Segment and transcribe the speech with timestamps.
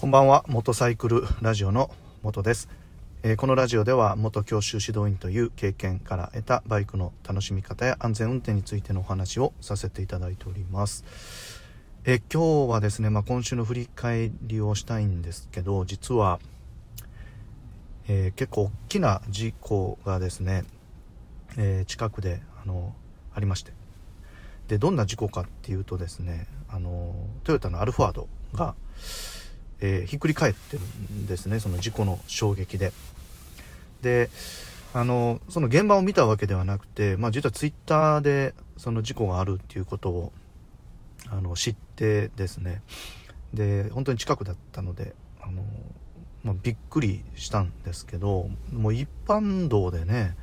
[0.00, 1.90] こんばんは、元サイクルラジオの
[2.22, 2.70] 元です。
[3.22, 11.04] えーこのラジオでは元教習指導員という経験から得たバイクの楽しみ方や安全運転についてのお話をさせていただいております。
[12.06, 16.40] えー今日はですね、まあ、今週の振り返りをしたいんですけど、実は、
[18.08, 20.64] えー結構大きな事故がですね、
[21.58, 22.94] え近くであの
[23.34, 23.72] ありまして
[24.66, 27.14] でどんな事故かっていうとですねあの
[27.44, 28.74] トヨタのアルファードが、
[29.80, 32.92] えーひっくり返ってるんですねその事故の衝撃で。
[34.02, 34.30] で
[34.92, 40.32] あのその現場を見たわけではなくて、まあ、実はツイッターでその事故があるっていうことを
[41.28, 42.82] あの知ってですね。
[43.54, 45.62] で本当に近くだったのであの、
[46.42, 50.36] まあ、びっくりしたんですけどもう一般道でね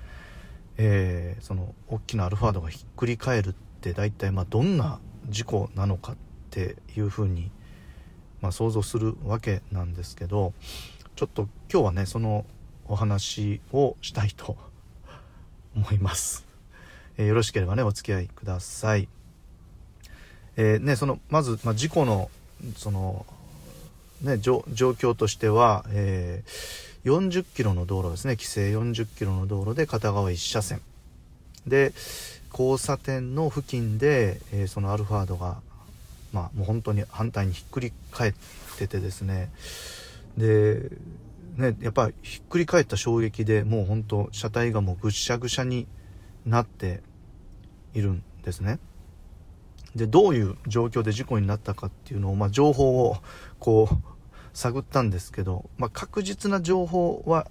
[0.78, 5.00] えーその大きなアルファードがひっくり返るって大体まあどんな
[5.30, 6.16] 事故なのかっ
[6.52, 7.52] ていうふうに、
[8.42, 10.54] まあ、想像するわけなんですけど
[11.16, 12.46] ちょっと今日はねその
[12.88, 14.56] お話をしたいと
[15.76, 16.46] 思います、
[17.18, 19.08] えーよろしければねお付き合いください。
[20.56, 22.30] えーねそのまず、まあ、事故の
[22.76, 23.26] その
[24.22, 28.34] ね状況としては、えー40キロの道路ですね。
[28.36, 30.82] 規制40キロの道路で片側1車線。
[31.66, 31.94] で
[32.52, 35.62] 交差点の付近で、えーそのアルファードが
[36.38, 38.34] まあもう本当に反対にひっくり返っ
[38.78, 39.50] ててですね。
[40.38, 40.92] で
[41.56, 45.88] ねやっぱひっくり返った衝撃でもう本当車体がもうぐしゃぐしゃに
[46.46, 47.02] なって
[47.96, 48.78] いるんですね。
[49.96, 53.18] でどういう状況で事故になったかっていうのを、まあ、情報を
[53.58, 53.96] こう
[54.54, 57.48] 探ったんですけど、まあ、確実な情報は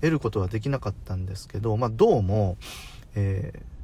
[0.00, 2.56] 得ることはできなかったんですけど、まあ、どうも、
[3.14, 3.80] えー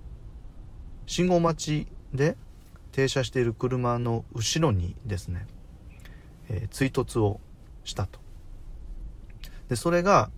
[1.08, 2.36] 信号待ちで
[2.96, 5.46] 停車している車の後ろにですね、
[6.48, 7.40] えー追突を
[7.84, 8.18] したと。
[9.68, 10.30] でそれが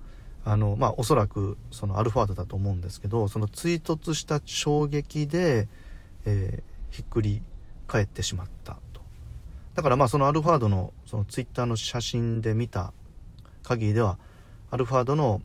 [0.44, 5.68] あのまあおそらくそのアルファードだと思うんですけどその追突した衝撃で、
[6.26, 7.42] えーひっくり
[7.86, 9.02] 返ってしまったと。
[9.74, 12.92] だからまあそのアルファードのそのツイッターの写真で見た
[13.62, 14.18] 限りでは
[14.72, 15.42] アルファードの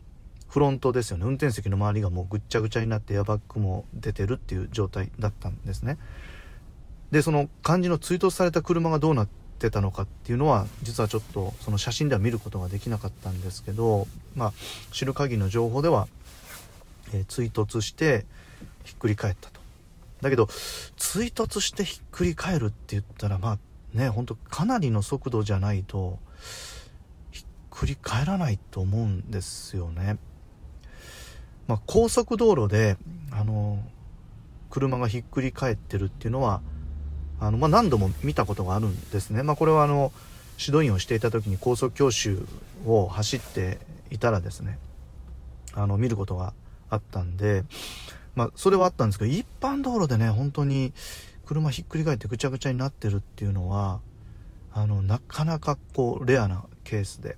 [0.48, 1.26] フロントですよね。
[1.26, 6.00] 運転席の周りがもうぐっちゃぐちゃになってエアバッグも出てるっていう状態だったんですね。
[7.14, 9.28] でその漢字の追突された車がどうなっ
[9.60, 14.54] てたのかっていうのは実はちょっとその写真では見ることができなかったんですけどまあ
[14.92, 16.08] 知る限りの情報では、
[17.14, 18.26] えー追突して
[18.84, 19.62] ひっくり返ったと
[20.24, 20.48] だけど
[20.98, 23.60] 追突してひっくり返るって言ったらまあ
[23.94, 26.18] ね本当かなりの速度じゃないと
[27.30, 30.18] ひっくり返らないと思うんですよね。
[31.68, 32.98] まあ、高速道路で
[33.32, 33.80] あの
[34.72, 36.62] 車がひっくり返ってるっていうのは
[37.44, 39.44] あの、まあ、何度も見たことがあるんですね。
[39.44, 40.14] まあ、これはあの
[40.58, 42.46] 指導員をしていた時に高速教習
[42.86, 43.80] を走って
[44.12, 44.78] いたらですね
[45.74, 46.54] あの見ることが
[46.90, 47.64] あったんで、
[48.36, 50.94] まあ、それはあったんですけど一般道路でね本当に
[51.46, 54.00] 車ひっくり返ってぐちゃぐちゃになってるっていうのは
[54.72, 57.36] あのなかなかこうレアなケースで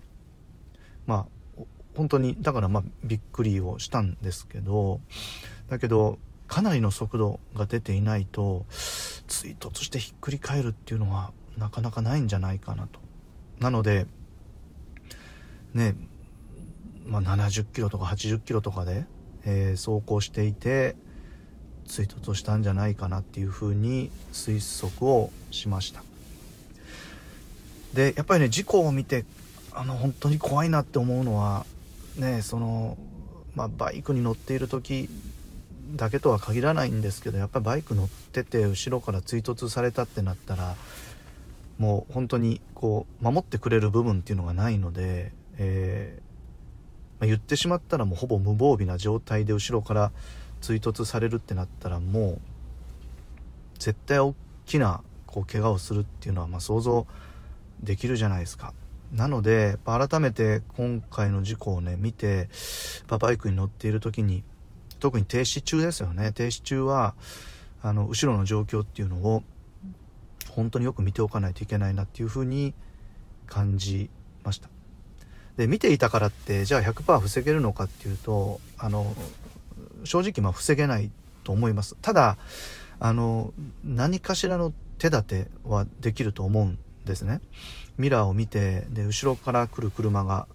[1.08, 1.26] ま
[1.60, 1.62] あ
[1.96, 5.00] 本当にだからまあびっくりをしたんですけど
[5.70, 8.66] だけどかなりの速度が出ていないと
[9.28, 13.00] 追突してひっくり返るっていうのはなかなかないんじゃないかなと。
[13.60, 14.06] なので
[15.74, 15.96] ね
[17.06, 19.06] まあ、70キロとか80キロとかで、
[19.46, 20.96] えー走行していて
[21.86, 26.04] 追突したんじゃないかなっていうふうに推測をしました。
[27.94, 29.24] でやっぱりね事故を見て
[29.72, 31.66] あの本当に怖いなって思うのは
[32.18, 32.98] ねその、
[33.56, 35.10] まあ、バイクに乗っている時
[35.94, 40.76] だけとは限らないんですけどやっぱりバイク乗ってて後ろから追突されたってなったら
[41.78, 46.26] もう本当にこう守ってくれる部分っていうのがないので、えー
[47.20, 50.12] まあ言ってしまったらもうほぼ無防備な状態で後ろから
[50.62, 52.40] 追突されるってなったらもう
[53.80, 54.36] 絶対大
[54.66, 57.08] きなこう怪我をするっていうのはまあ想像
[57.82, 58.74] できるじゃないですか。
[59.14, 62.50] なので改めて今回の事故をね見て
[63.08, 64.44] バイクに乗っている時に
[65.06, 66.32] 特に停止中ですよね。
[66.32, 67.14] 停止中は
[67.84, 69.44] あの後ろの状況っていうのを
[70.50, 72.74] 本当によく見ておかないといけないなっていうふうに
[73.46, 74.10] 感じ
[74.44, 74.68] ました。
[75.58, 79.16] で見ていたからってじゃあ100%防げるのかっていうとあの
[80.06, 81.12] 正直まあ防げない
[81.44, 81.96] と思います。
[82.02, 82.40] ただ
[83.00, 83.54] あの
[83.84, 87.42] 何かしらの手立てはできると思うんですね。
[88.00, 90.48] ミラーを見てで後ろから来る車が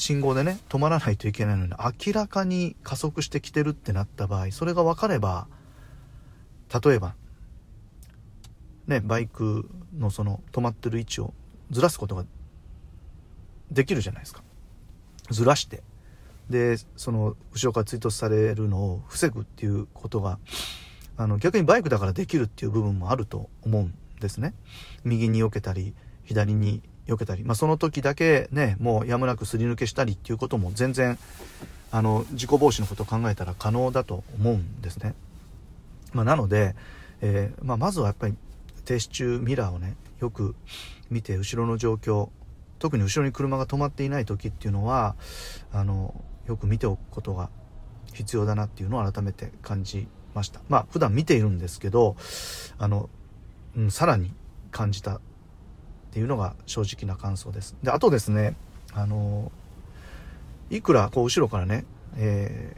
[0.00, 5.46] 信号でね止まらないといけないのに明らかに加速してきてるってなった場合それが分かれば
[6.82, 7.14] 例えば
[8.86, 9.68] ねバイク
[9.98, 11.34] のその止まってる位置を
[11.70, 12.24] ずらすことが
[13.70, 14.42] できるじゃないですか。
[15.30, 15.82] ずらして
[16.48, 20.38] でその後ろから追突されるのを防ぐっていうことが
[21.18, 24.54] あの逆にバイクだからできるっていう部分もあると思うんですね。
[25.04, 25.94] 右に避けたり
[26.24, 31.18] 左に避けたり、まあ、その時だけねもうやむなくすり抜けしたりっていうことも全然
[31.90, 35.14] あの事故防止のことを考えたら可能だと思うんですね、
[36.12, 36.76] まあ、なので、
[37.20, 38.34] えー、まあ、まずはやっぱり
[38.84, 40.54] 停止中ミラーをねよく
[41.10, 42.28] 見て後ろの状況
[42.78, 45.16] 特に後ろに車が止まっていない時っていうのは
[45.72, 46.14] あの
[46.46, 47.50] よく見ておくことが
[48.12, 50.60] 必要だなっていうのを改めて感じました。
[50.68, 52.16] まあ普段見ているんですけど
[52.78, 53.08] あの、
[53.76, 54.32] うん、さらに
[54.70, 55.20] 感じた
[56.10, 57.76] っていうのが正直な感想です。
[57.84, 58.56] であとですね
[58.92, 59.52] あの
[60.68, 61.84] いくらこう後ろからね、
[62.16, 62.76] え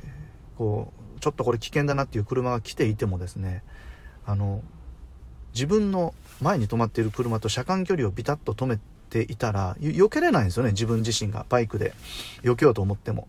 [0.55, 3.63] ー、こうちょっとこれ危険だなっていう車が来ていてもですね
[4.27, 4.63] あの
[5.55, 11.95] 自分の前に止まっている車と車間距離をビタッと止めていたら避けれないんですよね自分自身がバイクで。
[12.43, 13.29] 避けようと思っても。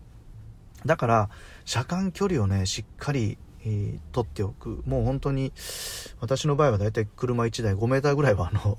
[0.84, 1.30] だから
[1.64, 4.82] 車間距離をねしっかり、えー、取っておく。
[4.86, 5.52] もう本当に
[6.20, 8.76] 私の場合はだいたい車1台5メーターぐらいはあの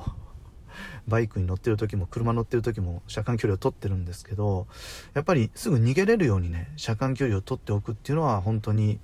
[1.07, 4.67] バイクに乗ってる時も車乗ってる時も車間距離を取ってるんですけど
[5.13, 8.99] やっぱりすぐ逃げれるようにね車間距離を取っておくっていうのは本当に、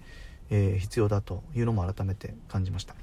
[0.49, 2.95] えー、必要だというのも改めて感じました。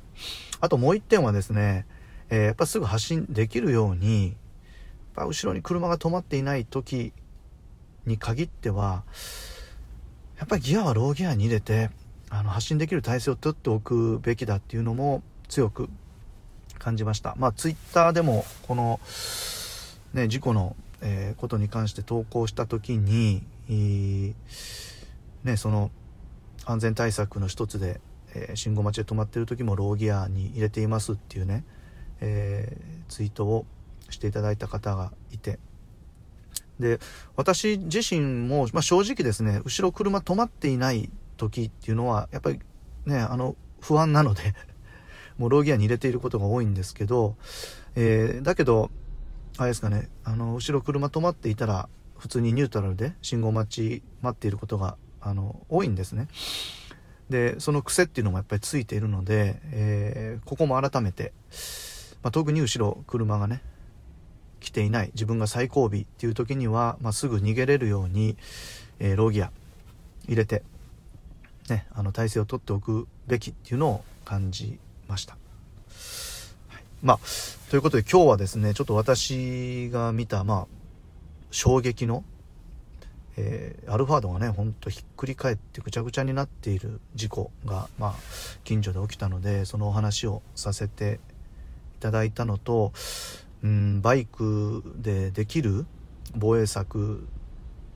[0.61, 1.87] あともう一点はですね、
[2.31, 4.35] えー、やっぱすぐ発進できるようにやっ
[5.15, 7.13] ぱ後ろに車が止まっていない時
[8.07, 9.05] に限っては
[10.39, 11.91] やっぱりギアはローギアに入れて
[12.31, 15.89] あの発信できる体制を取っておくべきだっていうのも強く
[16.79, 17.35] 感じました。
[17.39, 19.01] まあツイッターでもこの、
[20.15, 23.43] ね、事故の、えー、ことに関して投稿した時に、
[25.45, 25.91] ね、その
[26.65, 28.01] 安全対策の一つで、
[28.35, 31.65] えー、信号待ちで止まってる時もローギアに入れていますっていうね、
[32.21, 33.67] えー、ツイートを
[34.11, 35.59] していただいた方がいて。
[36.79, 37.01] で
[37.35, 42.61] 私自身も、まあ、正直ですね後ろ車止まっていない時っていうのはやっぱり
[43.05, 44.55] ねあの不安なので
[45.39, 47.37] もうローギアに入れていることが多いんですけど、
[47.95, 48.91] えー、だけど
[49.57, 51.89] あれですかねあの後ろ車止まっていたら
[52.19, 56.29] 普通にニュートラルで信号待ち待っていることがあの多いんですね。
[57.31, 61.33] でその癖っていうのもやっぱりついているので、えー、ここも改めて、
[62.23, 63.61] まあ、特に後ろ車がね
[64.61, 68.37] 来ていない自分が最後尾っていう時には、まあ、すぐ逃げれるように、
[68.99, 69.53] えー、ローギア
[70.27, 70.63] 入れて、
[71.69, 75.37] ね、あの体勢をとっておくべきっていうのを感じました。
[76.69, 77.19] はい、まあ
[77.71, 80.67] ということで今日はですねちょっと私が見たまあ
[81.51, 82.25] 衝撃の、
[83.37, 88.15] えー、アルファードがねほんとひっくり返ってぐちゃぐちゃになっている事故がまあ
[88.65, 91.21] 近所で起きたのでそのお話をさせて
[91.99, 92.93] いただいたのと
[93.63, 95.87] うんバイクでできる
[96.37, 97.27] 防衛策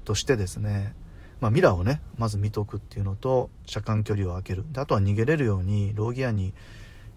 [0.04, 0.94] としてですね、
[1.40, 6.52] まあ、ミラーをねまず見とくっていうのと車間距離を空けるであとは逃げれるようにローギアに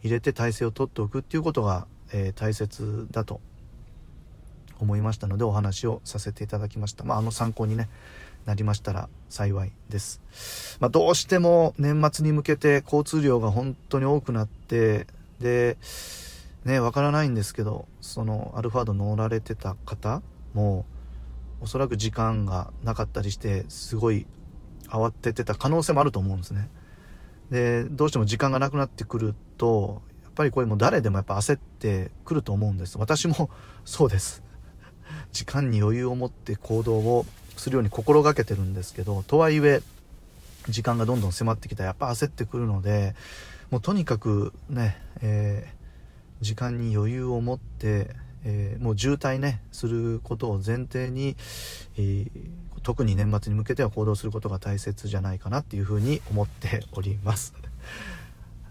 [0.06, 3.42] 入れて体勢をとっておくっていうことが、えー、大切だと
[4.80, 7.90] 思いましたのでお話をさせていただきました、まあ、あの参考にね
[8.46, 15.08] なりましたら幸いです、まあ、どうしても年末に向けて交通量が本当に多くなって
[15.40, 15.78] で
[16.66, 20.22] ねわからないんですけどそのアルファード乗られてた方
[20.54, 20.86] も
[21.62, 24.28] おそらく時間がなかったりしてすごい
[24.88, 26.70] 慌ててた可能性もあると思うんですね。
[27.50, 33.50] でどうしても時間がなくなってくるとやっぱりこれも誰でもやっぱ焦ってくると思うんです私も
[33.86, 34.44] そうです
[35.32, 37.26] 時間に余裕を持って行動を
[37.58, 39.82] するように心がけてるんですけどとはいえ
[40.70, 43.16] 時間がどんどん迫ってきたらやっぱ焦ってくるので
[43.72, 51.36] もうとにかくね、えー、時間に余裕を持って、えー、もう渋滞ねすることを前提に、
[51.98, 52.30] えー、
[52.84, 57.54] 特に年末に向けては行動することが大切じゃないかなっていうふうに思っております。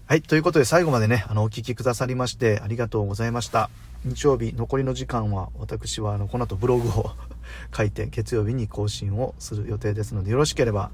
[0.07, 0.23] はい。
[0.23, 3.71] ということで最後までね、あの、お聴きくださりましてありがとうございました。
[4.05, 7.13] 日曜日、残りの時間は私はあの、この後ブログを
[7.75, 10.91] 書いて月曜日に更新をする予定ですので、よろしければ、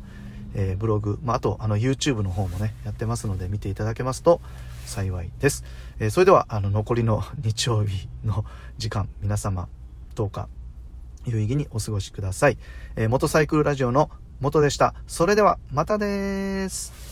[0.54, 4.40] えー、ブログ、まあ、あと、あの、YouTube の方もね、やってますので見ていただけますと
[4.86, 5.64] 幸いです。
[5.98, 8.44] えー、それでは、あの、残りの 日曜日の
[8.78, 9.68] 時間、皆様、
[10.14, 10.48] どうか
[11.26, 12.58] 有意義にお過ごしください。
[12.94, 14.94] えー、モトサイクルラジオの元でした。
[15.08, 17.09] それでは、またです。